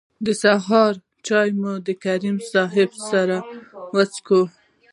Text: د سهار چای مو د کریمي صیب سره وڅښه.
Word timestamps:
د 0.25 0.27
سهار 0.43 0.93
چای 1.27 1.49
مو 1.61 1.73
د 1.85 1.87
کریمي 2.03 2.43
صیب 2.53 2.91
سره 3.09 3.37
وڅښه. 3.95 4.41